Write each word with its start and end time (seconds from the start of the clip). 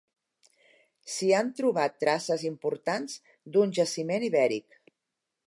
S'hi 1.15 1.29
han 1.39 1.51
trobat 1.59 1.99
traces 2.05 2.47
importants 2.49 3.19
d'un 3.55 3.77
jaciment 3.81 4.27
ibèric. 4.31 4.81